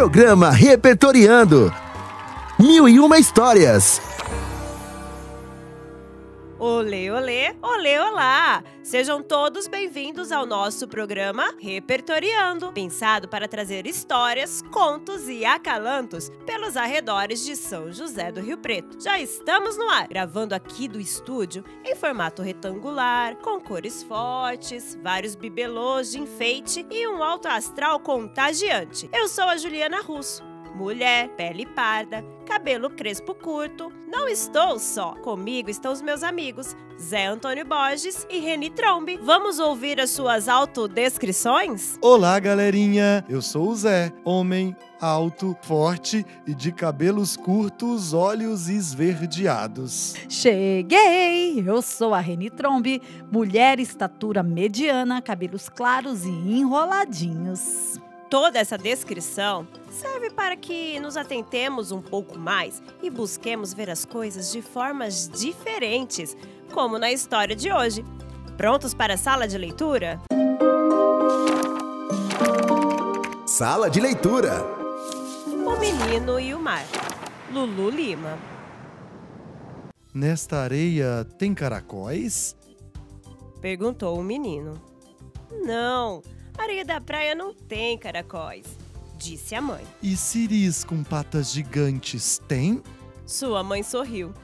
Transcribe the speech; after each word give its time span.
Programa 0.00 0.50
Repertoriando. 0.50 1.70
Mil 2.58 2.88
e 2.88 2.98
uma 2.98 3.18
histórias. 3.18 4.00
Olê, 6.60 7.10
olê, 7.10 7.56
olê, 7.62 7.98
olá! 7.98 8.62
Sejam 8.82 9.22
todos 9.22 9.66
bem-vindos 9.66 10.30
ao 10.30 10.44
nosso 10.44 10.86
programa 10.86 11.54
Repertoriando, 11.58 12.70
pensado 12.70 13.26
para 13.26 13.48
trazer 13.48 13.86
histórias, 13.86 14.60
contos 14.70 15.26
e 15.26 15.42
acalantos 15.42 16.28
pelos 16.44 16.76
arredores 16.76 17.42
de 17.46 17.56
São 17.56 17.90
José 17.90 18.30
do 18.30 18.42
Rio 18.42 18.58
Preto. 18.58 19.02
Já 19.02 19.18
estamos 19.18 19.78
no 19.78 19.88
ar, 19.88 20.06
gravando 20.06 20.54
aqui 20.54 20.86
do 20.86 21.00
estúdio 21.00 21.64
em 21.82 21.96
formato 21.96 22.42
retangular, 22.42 23.36
com 23.36 23.58
cores 23.58 24.02
fortes, 24.02 24.98
vários 25.02 25.34
bibelôs 25.34 26.10
de 26.10 26.20
enfeite 26.20 26.86
e 26.90 27.08
um 27.08 27.22
alto 27.22 27.48
astral 27.48 27.98
contagiante. 28.00 29.08
Eu 29.14 29.28
sou 29.28 29.44
a 29.44 29.56
Juliana 29.56 30.02
Russo 30.02 30.50
mulher, 30.74 31.28
pele 31.30 31.66
parda, 31.66 32.24
cabelo 32.46 32.90
crespo 32.90 33.34
curto. 33.34 33.92
Não 34.08 34.28
estou 34.28 34.78
só. 34.78 35.14
Comigo 35.16 35.70
estão 35.70 35.92
os 35.92 36.02
meus 36.02 36.22
amigos 36.22 36.76
Zé 37.00 37.26
Antônio 37.26 37.64
Borges 37.64 38.26
e 38.28 38.40
Reni 38.40 38.70
Trombe. 38.70 39.18
Vamos 39.22 39.58
ouvir 39.58 39.98
as 40.00 40.10
suas 40.10 40.48
autodescrições? 40.48 41.98
Olá, 42.02 42.38
galerinha! 42.38 43.24
Eu 43.28 43.40
sou 43.40 43.68
o 43.68 43.74
Zé, 43.74 44.12
homem 44.24 44.76
alto, 45.00 45.56
forte 45.62 46.26
e 46.46 46.54
de 46.54 46.70
cabelos 46.70 47.36
curtos, 47.36 48.12
olhos 48.12 48.68
esverdeados. 48.68 50.14
Cheguei! 50.28 51.64
Eu 51.66 51.80
sou 51.80 52.12
a 52.12 52.20
Reni 52.20 52.50
Trombe, 52.50 53.00
mulher 53.32 53.80
estatura 53.80 54.42
mediana, 54.42 55.22
cabelos 55.22 55.70
claros 55.70 56.24
e 56.26 56.28
enroladinhos. 56.28 57.98
Toda 58.30 58.60
essa 58.60 58.78
descrição 58.78 59.66
serve 59.90 60.30
para 60.30 60.54
que 60.54 61.00
nos 61.00 61.16
atentemos 61.16 61.90
um 61.90 62.00
pouco 62.00 62.38
mais 62.38 62.80
e 63.02 63.10
busquemos 63.10 63.74
ver 63.74 63.90
as 63.90 64.04
coisas 64.04 64.52
de 64.52 64.62
formas 64.62 65.28
diferentes, 65.28 66.36
como 66.72 66.96
na 66.96 67.10
história 67.10 67.56
de 67.56 67.72
hoje. 67.72 68.04
Prontos 68.56 68.94
para 68.94 69.14
a 69.14 69.16
sala 69.16 69.48
de 69.48 69.58
leitura? 69.58 70.20
Sala 73.48 73.90
de 73.90 73.98
leitura. 73.98 74.64
O 75.66 75.76
menino 75.80 76.38
e 76.38 76.54
o 76.54 76.60
mar. 76.60 76.86
Lulu 77.52 77.90
Lima. 77.90 78.38
Nesta 80.14 80.58
areia 80.58 81.26
tem 81.36 81.52
caracóis? 81.52 82.56
Perguntou 83.60 84.16
o 84.16 84.22
menino. 84.22 84.80
Não, 85.64 86.22
areia 86.62 86.84
da 86.84 87.00
praia 87.00 87.34
não 87.34 87.54
tem 87.54 87.96
caracóis, 87.98 88.66
disse 89.16 89.54
a 89.54 89.60
mãe. 89.60 89.84
E 90.02 90.16
ciris 90.16 90.84
com 90.84 91.02
patas 91.02 91.52
gigantes 91.52 92.40
tem? 92.48 92.82
Sua 93.26 93.62
mãe 93.62 93.82
sorriu. 93.82 94.34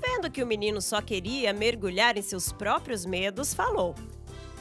Vendo 0.00 0.30
que 0.30 0.42
o 0.42 0.46
menino 0.46 0.82
só 0.82 1.00
queria 1.00 1.52
mergulhar 1.52 2.16
em 2.16 2.22
seus 2.22 2.50
próprios 2.52 3.06
medos, 3.06 3.54
falou: 3.54 3.94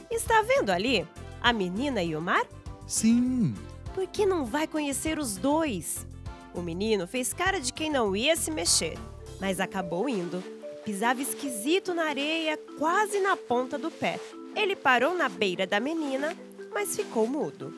Está 0.09 0.41
vendo 0.43 0.69
ali 0.69 1.07
a 1.41 1.51
menina 1.51 2.03
e 2.03 2.15
o 2.15 2.21
mar? 2.21 2.45
Sim. 2.85 3.55
Por 3.93 4.05
que 4.07 4.25
não 4.25 4.45
vai 4.45 4.67
conhecer 4.67 5.17
os 5.17 5.35
dois? 5.35 6.05
O 6.53 6.61
menino 6.61 7.07
fez 7.07 7.33
cara 7.33 7.59
de 7.59 7.73
quem 7.73 7.89
não 7.89 8.15
ia 8.15 8.35
se 8.35 8.51
mexer, 8.51 8.97
mas 9.39 9.59
acabou 9.59 10.07
indo. 10.07 10.43
Pisava 10.85 11.21
esquisito 11.21 11.93
na 11.93 12.03
areia, 12.05 12.57
quase 12.77 13.19
na 13.19 13.37
ponta 13.37 13.77
do 13.77 13.89
pé. 13.89 14.19
Ele 14.55 14.75
parou 14.75 15.15
na 15.15 15.29
beira 15.29 15.65
da 15.65 15.79
menina 15.79 16.35
mas 16.73 16.95
ficou 16.95 17.27
mudo. 17.27 17.73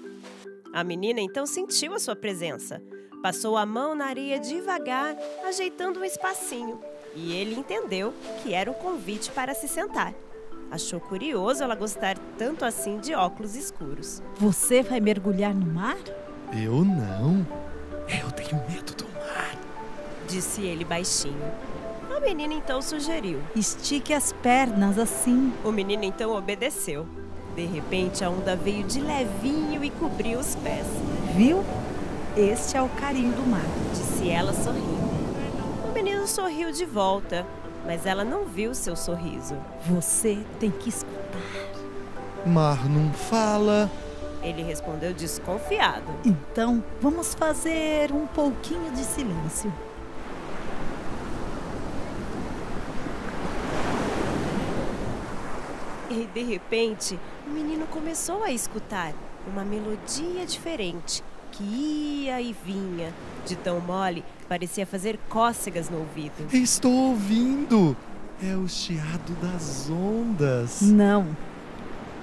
A 0.74 0.84
menina 0.84 1.20
então 1.20 1.46
sentiu 1.46 1.94
a 1.94 2.00
sua 2.00 2.16
presença. 2.16 2.82
Passou 3.22 3.56
a 3.58 3.66
mão 3.66 3.96
na 3.96 4.06
areia 4.06 4.40
devagar, 4.40 5.16
ajeitando 5.46 6.00
um 6.00 6.04
espacinho, 6.04 6.80
e 7.16 7.32
ele 7.34 7.56
entendeu 7.56 8.14
que 8.42 8.54
era 8.54 8.70
um 8.70 8.74
convite 8.74 9.32
para 9.32 9.54
se 9.54 9.68
sentar. 9.68 10.14
Achou 10.70 11.00
curioso 11.00 11.64
ela 11.64 11.76
gostar 11.76 12.18
tanto 12.38 12.66
assim 12.66 12.98
de 12.98 13.14
óculos 13.14 13.56
escuros. 13.56 14.24
Você 14.38 14.82
vai 14.82 15.00
mergulhar 15.00 15.54
no 15.54 15.66
mar? 15.66 15.98
Eu 16.52 16.84
não. 16.84 17.46
Eu 18.10 18.32
tenho 18.32 18.62
medo 18.68 18.94
do 18.96 19.06
mar, 19.06 19.56
disse 20.28 20.64
ele 20.64 20.84
baixinho. 20.84 21.52
A 22.16 22.20
menina 22.20 22.54
então 22.54 22.82
sugeriu: 22.82 23.40
Estique 23.56 24.14
as 24.14 24.34
pernas 24.34 24.98
assim. 24.98 25.54
O 25.64 25.72
menino 25.72 26.04
então 26.04 26.36
obedeceu. 26.36 27.08
De 27.56 27.66
repente, 27.66 28.24
a 28.24 28.30
onda 28.30 28.56
veio 28.56 28.84
de 28.84 29.00
levinho 29.00 29.84
e 29.84 29.90
cobriu 29.92 30.40
os 30.40 30.56
pés. 30.56 30.86
Viu? 31.36 31.64
Este 32.36 32.76
é 32.76 32.82
o 32.82 32.90
carinho 32.90 33.32
do 33.34 33.46
mar, 33.46 33.62
disse 33.92 34.28
ela 34.28 34.52
sorrindo. 34.54 35.04
O 35.88 35.92
menino 35.94 36.28
sorriu 36.28 36.72
de 36.72 36.84
volta, 36.84 37.46
mas 37.86 38.08
ela 38.08 38.24
não 38.24 38.46
viu 38.46 38.74
seu 38.74 38.96
sorriso. 38.96 39.56
Você 39.86 40.40
tem 40.60 40.72
que 40.72 40.90
escutar. 40.90 41.14
Mar 42.44 42.90
não 42.90 43.14
fala. 43.14 43.90
Ele 44.42 44.64
respondeu 44.64 45.14
desconfiado. 45.14 46.12
Então, 46.26 46.84
vamos 47.00 47.36
fazer 47.36 48.12
um 48.12 48.26
pouquinho 48.26 48.92
de 48.92 49.04
silêncio. 49.04 49.72
E 56.10 56.28
de 56.34 56.44
repente, 56.44 57.20
o 57.46 57.50
menino 57.50 57.86
começou 57.88 58.44
a 58.44 58.52
escutar 58.52 59.14
uma 59.48 59.64
melodia 59.64 60.46
diferente 60.46 61.24
que 61.52 61.64
ia 61.64 62.42
e 62.42 62.56
vinha. 62.66 63.14
De 63.46 63.56
tão 63.56 63.80
mole, 63.80 64.24
parecia 64.48 64.86
fazer 64.86 65.20
cócegas 65.30 65.90
no 65.90 66.00
ouvido. 66.00 66.48
Estou 66.52 66.92
ouvindo! 66.92 67.96
É 68.42 68.56
o 68.56 68.68
chiado 68.68 69.34
das 69.42 69.90
ondas. 69.90 70.82
Não. 70.82 71.28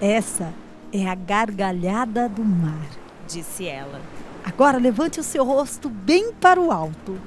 Essa 0.01 0.53
é 0.93 1.09
a 1.09 1.15
gargalhada 1.15 2.29
do 2.29 2.45
mar, 2.45 2.89
disse 3.29 3.67
ela. 3.67 4.01
Agora 4.45 4.79
levante 4.79 5.21
o 5.21 5.23
seu 5.23 5.45
rosto 5.45 5.89
bem 5.89 6.33
para 6.33 6.61
o 6.61 6.71
alto. 6.71 7.19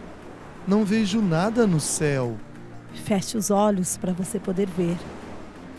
Não 0.67 0.83
vejo 0.83 1.21
nada 1.21 1.65
no 1.65 1.79
céu. 1.79 2.37
Feche 2.93 3.37
os 3.37 3.49
olhos 3.49 3.97
para 3.97 4.13
você 4.13 4.39
poder 4.39 4.67
ver. 4.67 4.97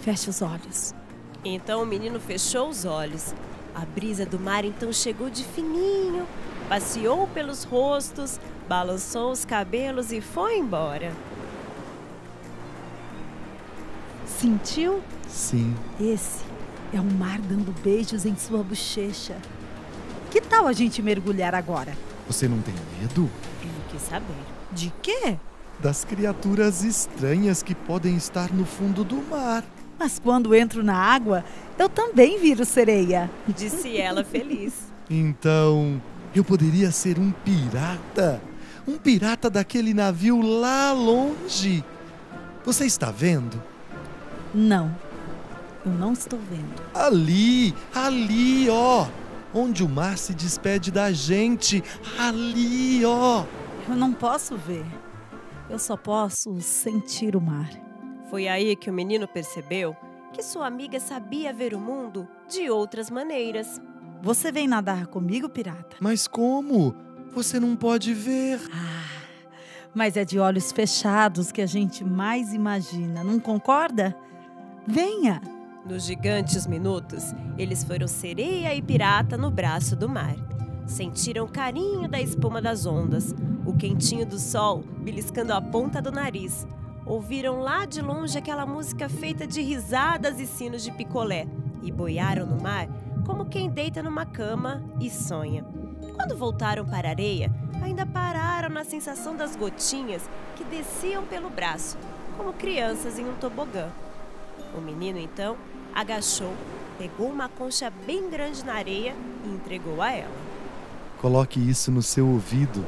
Feche 0.00 0.31
os 0.31 0.42
olhos. 0.42 0.94
Então 1.44 1.82
o 1.82 1.87
menino 1.87 2.19
fechou 2.19 2.69
os 2.69 2.84
olhos. 2.84 3.34
A 3.75 3.84
brisa 3.84 4.25
do 4.25 4.38
mar 4.38 4.65
então 4.65 4.93
chegou 4.93 5.28
de 5.28 5.44
fininho, 5.44 6.27
passeou 6.69 7.27
pelos 7.28 7.65
rostos, 7.65 8.41
balançou 8.69 9.32
os 9.32 9.44
cabelos 9.44 10.10
e 10.10 10.21
foi 10.21 10.56
embora. 10.56 11.12
Sentiu? 14.27 15.03
Sim. 15.28 15.75
Esse 16.00 16.44
é 16.93 17.00
o 17.00 17.05
mar 17.05 17.41
dando 17.41 17.75
beijos 17.82 18.25
em 18.25 18.37
sua 18.37 18.62
bochecha. 18.62 19.37
Que 20.31 20.41
tal 20.41 20.66
a 20.66 20.72
gente 20.72 21.03
mergulhar 21.03 21.55
agora? 21.55 21.97
Você 22.26 22.49
não 22.49 22.61
tem 22.62 22.75
medo? 23.00 23.28
Ele 23.61 23.72
quis 23.91 24.03
saber. 24.03 24.34
De 24.72 24.93
quê? 25.03 25.37
Das 25.81 26.05
criaturas 26.05 26.82
estranhas 26.82 27.62
que 27.62 27.75
podem 27.75 28.16
estar 28.16 28.53
no 28.53 28.65
fundo 28.65 29.05
do 29.05 29.16
mar. 29.16 29.65
Mas 29.99 30.19
quando 30.19 30.55
entro 30.55 30.82
na 30.82 30.97
água, 30.97 31.44
eu 31.78 31.88
também 31.88 32.38
viro 32.38 32.65
sereia. 32.65 33.31
Disse 33.49 33.97
ela 33.97 34.25
feliz. 34.25 34.93
Então, 35.10 36.00
eu 36.34 36.43
poderia 36.43 36.91
ser 36.91 37.19
um 37.19 37.31
pirata? 37.31 38.41
Um 38.88 38.97
pirata 38.97 39.50
daquele 39.50 39.93
navio 39.93 40.41
lá 40.41 40.94
longe. 40.94 41.84
Você 42.65 42.87
está 42.87 43.10
vendo? 43.10 43.62
Não, 44.55 44.97
eu 45.84 45.93
não 45.93 46.15
estou 46.15 46.38
vendo. 46.50 46.82
Ali, 46.94 47.75
ali, 47.94 48.66
ó. 48.71 49.06
Onde 49.53 49.84
o 49.84 49.88
mar 49.88 50.16
se 50.16 50.32
despede 50.32 50.91
da 50.91 51.12
gente. 51.12 51.85
Ali, 52.19 53.05
ó. 53.05 53.44
Eu 53.87 53.94
não 53.94 54.12
posso 54.12 54.56
ver. 54.56 54.87
Eu 55.69 55.79
só 55.79 55.99
posso 55.99 56.58
sentir 56.62 57.37
o 57.37 57.40
mar. 57.43 57.83
Foi 58.34 58.48
aí 58.48 58.75
que 58.75 58.90
o 58.90 58.92
menino 58.92 59.28
percebeu 59.28 59.96
que 60.32 60.42
sua 60.42 60.66
amiga 60.66 60.98
sabia 60.98 61.52
ver 61.52 61.72
o 61.72 61.78
mundo 61.78 62.26
de 62.48 62.69
outras 62.69 63.08
maneiras. 63.08 63.81
Você 64.20 64.50
vem 64.50 64.66
nadar 64.66 65.06
comigo, 65.06 65.48
pirata? 65.48 65.96
Mas 66.00 66.26
como? 66.26 66.96
Você 67.32 67.60
não 67.60 67.76
pode 67.76 68.12
ver. 68.12 68.60
Ah, 68.72 69.28
mas 69.94 70.16
é 70.16 70.25
de 70.25 70.40
olhos 70.40 70.72
fechados 70.72 71.52
que 71.52 71.62
a 71.62 71.66
gente 71.66 72.04
mais 72.04 72.52
imagina, 72.52 73.22
não 73.22 73.38
concorda? 73.38 74.16
Venha! 74.84 75.40
Nos 75.88 76.04
gigantes 76.04 76.66
minutos, 76.66 77.32
eles 77.56 77.84
foram 77.84 78.08
sereia 78.08 78.75
e 78.75 78.82
pirata 78.82 79.37
no 79.37 79.48
braço 79.48 79.94
do 79.94 80.08
mar. 80.08 80.34
Sentiram 80.88 81.44
o 81.44 81.48
carinho 81.48 82.08
da 82.08 82.20
espuma 82.20 82.60
das 82.60 82.84
ondas, 82.84 83.32
o 83.64 83.72
quentinho 83.76 84.26
do 84.26 84.40
sol 84.40 84.82
beliscando 85.04 85.52
a 85.52 85.62
ponta 85.62 86.02
do 86.02 86.10
nariz, 86.10 86.66
ouviram 87.06 87.60
lá 87.60 87.84
de 87.84 88.00
longe 88.00 88.38
aquela 88.38 88.64
música 88.64 89.08
feita 89.08 89.46
de 89.46 89.60
risadas 89.60 90.40
e 90.40 90.46
sinos 90.46 90.82
de 90.82 90.90
picolé 90.90 91.46
e 91.82 91.92
boiaram 91.92 92.46
no 92.46 92.60
mar 92.60 92.88
como 93.26 93.46
quem 93.46 93.70
deita 93.70 94.02
numa 94.02 94.26
cama 94.26 94.82
e 95.00 95.10
sonha. 95.10 95.64
Quando 96.14 96.36
voltaram 96.36 96.84
para 96.84 97.08
a 97.08 97.10
areia, 97.10 97.50
ainda 97.82 98.06
pararam 98.06 98.68
na 98.68 98.84
sensação 98.84 99.36
das 99.36 99.56
gotinhas 99.56 100.22
que 100.56 100.64
desciam 100.64 101.24
pelo 101.24 101.48
braço, 101.48 101.96
como 102.36 102.52
crianças 102.52 103.18
em 103.18 103.28
um 103.28 103.34
tobogã. 103.34 103.88
O 104.76 104.80
menino 104.80 105.18
então 105.18 105.56
agachou, 105.94 106.52
pegou 106.98 107.28
uma 107.28 107.48
concha 107.48 107.90
bem 108.06 108.28
grande 108.28 108.64
na 108.64 108.74
areia 108.74 109.14
e 109.44 109.48
entregou 109.48 110.02
a 110.02 110.12
ela. 110.12 110.36
Coloque 111.20 111.58
isso 111.58 111.90
no 111.90 112.02
seu 112.02 112.26
ouvido. 112.28 112.84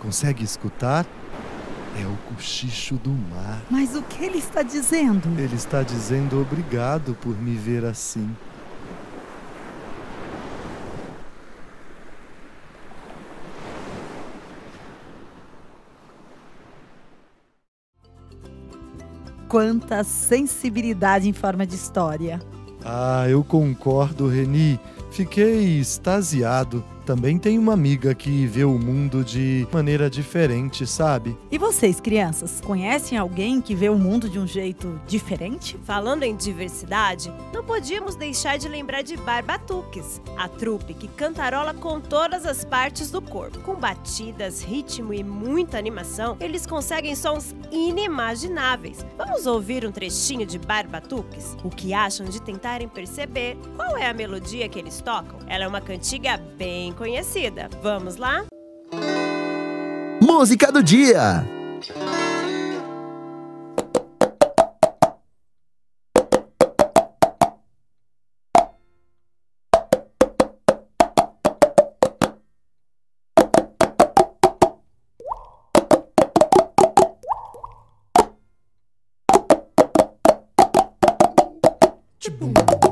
Consegue 0.00 0.44
escutar? 0.44 1.06
É 1.98 2.06
o 2.06 2.34
cochicho 2.34 2.96
do 2.96 3.10
mar. 3.10 3.62
Mas 3.70 3.94
o 3.94 4.02
que 4.02 4.24
ele 4.24 4.38
está 4.38 4.62
dizendo? 4.62 5.28
Ele 5.38 5.54
está 5.54 5.82
dizendo 5.82 6.40
obrigado 6.40 7.14
por 7.22 7.34
me 7.40 7.54
ver 7.56 7.84
assim. 7.86 8.28
Quanta 19.48 20.04
sensibilidade 20.04 21.28
em 21.28 21.32
forma 21.32 21.66
de 21.66 21.76
história. 21.76 22.40
Ah, 22.84 23.26
eu 23.28 23.42
concordo, 23.42 24.28
Reni. 24.28 24.78
Fiquei 25.10 25.80
extasiado. 25.80 26.84
Também 27.06 27.38
tenho 27.38 27.60
uma 27.62 27.72
amiga 27.72 28.12
que 28.16 28.46
vê 28.46 28.64
o 28.64 28.76
mundo 28.76 29.24
de 29.24 29.64
maneira 29.72 30.10
diferente, 30.10 30.84
sabe? 30.84 31.38
E 31.52 31.56
vocês, 31.56 32.00
crianças, 32.00 32.60
conhecem 32.60 33.16
alguém 33.16 33.60
que 33.60 33.76
vê 33.76 33.88
o 33.88 33.96
mundo 33.96 34.28
de 34.28 34.40
um 34.40 34.46
jeito 34.46 35.00
diferente? 35.06 35.78
Falando 35.84 36.24
em 36.24 36.34
diversidade, 36.34 37.32
não 37.54 37.62
podíamos 37.62 38.16
deixar 38.16 38.58
de 38.58 38.68
lembrar 38.68 39.02
de 39.02 39.16
Barbatuques, 39.18 40.20
a 40.36 40.48
trupe 40.48 40.94
que 40.94 41.06
cantarola 41.06 41.72
com 41.72 42.00
todas 42.00 42.44
as 42.44 42.64
partes 42.64 43.08
do 43.08 43.22
corpo. 43.22 43.60
Com 43.60 43.76
batidas, 43.76 44.60
ritmo 44.60 45.14
e 45.14 45.22
muita 45.22 45.78
animação, 45.78 46.36
eles 46.40 46.66
conseguem 46.66 47.14
sons 47.14 47.54
inimagináveis. 47.70 49.06
Vamos 49.16 49.46
ouvir 49.46 49.86
um 49.86 49.92
trechinho 49.92 50.44
de 50.44 50.58
Barbatuques? 50.58 51.56
O 51.62 51.70
que 51.70 51.94
acham 51.94 52.26
de 52.26 52.42
tentarem 52.42 52.88
perceber 52.88 53.56
qual 53.76 53.96
é 53.96 54.08
a 54.08 54.14
melodia 54.14 54.68
que 54.68 54.80
eles 54.80 55.00
tocam? 55.00 55.38
Ela 55.46 55.62
é 55.62 55.68
uma 55.68 55.80
cantiga 55.80 56.36
bem 56.58 56.95
conhecida. 56.96 57.68
Vamos 57.82 58.16
lá? 58.16 58.44
Música 60.20 60.72
do 60.72 60.82
dia. 60.82 61.44
E 82.28 82.85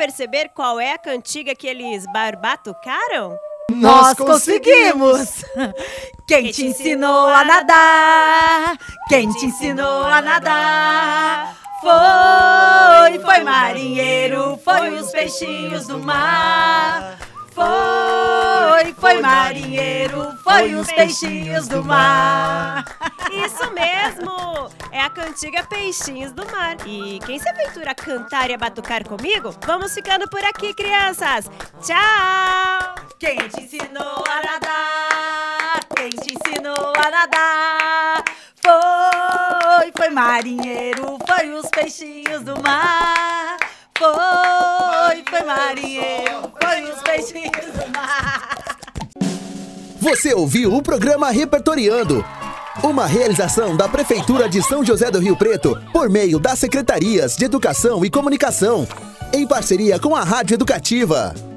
perceber 0.00 0.48
qual 0.54 0.80
é 0.80 0.94
a 0.94 0.98
cantiga 0.98 1.54
que 1.54 1.66
eles 1.66 2.06
barbatucaram? 2.10 3.36
Nós 3.70 4.14
conseguimos! 4.14 5.44
Quem 6.26 6.50
te 6.50 6.64
ensinou 6.64 7.26
a 7.26 7.44
nadar? 7.44 8.78
Quem 9.10 9.30
te 9.30 9.44
ensinou 9.44 10.04
a 10.04 10.22
nadar? 10.22 11.54
Foi, 11.82 13.18
foi 13.18 13.44
marinheiro, 13.44 14.58
foi 14.64 14.88
os 14.94 15.10
peixinhos 15.10 15.86
do 15.86 15.98
mar. 15.98 17.18
Foi, 17.52 18.94
foi 18.94 19.20
marinheiro, 19.20 20.32
foi 20.42 20.74
os 20.76 20.90
peixinhos 20.90 21.68
do 21.68 21.84
mar. 21.84 22.86
Isso 23.30 23.70
mesmo! 23.72 24.70
É 24.90 25.00
a 25.00 25.08
cantiga 25.08 25.62
Peixinhos 25.62 26.32
do 26.32 26.44
Mar. 26.46 26.76
E 26.84 27.20
quem 27.24 27.38
se 27.38 27.48
aventura 27.48 27.92
a 27.92 27.94
cantar 27.94 28.50
e 28.50 28.54
a 28.54 28.58
batucar 28.58 29.06
comigo? 29.06 29.54
Vamos 29.64 29.94
ficando 29.94 30.28
por 30.28 30.44
aqui, 30.44 30.74
crianças! 30.74 31.48
Tchau! 31.80 32.94
Quem 33.18 33.36
te 33.48 33.62
ensinou 33.62 34.24
a 34.28 34.42
nadar? 34.42 35.80
Quem 35.94 36.10
te 36.10 36.34
ensinou 36.34 36.92
a 36.96 37.10
nadar? 37.10 38.24
Foi, 38.62 39.92
foi 39.96 40.10
marinheiro, 40.10 41.18
foi 41.26 41.50
os 41.50 41.68
peixinhos 41.68 42.42
do 42.42 42.60
mar. 42.60 43.56
Foi, 43.96 45.24
foi 45.28 45.42
marinheiro, 45.44 46.52
foi 46.60 46.82
os 46.90 47.00
peixinhos 47.02 47.66
do 47.66 47.90
mar. 47.96 48.58
Você 50.00 50.34
ouviu 50.34 50.74
o 50.74 50.82
programa 50.82 51.30
Repertoriando. 51.30 52.24
Uma 52.78 53.04
realização 53.04 53.76
da 53.76 53.88
Prefeitura 53.88 54.48
de 54.48 54.62
São 54.62 54.84
José 54.84 55.10
do 55.10 55.18
Rio 55.18 55.36
Preto 55.36 55.76
por 55.92 56.08
meio 56.08 56.38
das 56.38 56.58
Secretarias 56.58 57.36
de 57.36 57.44
Educação 57.44 58.04
e 58.04 58.10
Comunicação, 58.10 58.86
em 59.34 59.46
parceria 59.46 59.98
com 59.98 60.14
a 60.14 60.22
Rádio 60.22 60.54
Educativa. 60.54 61.49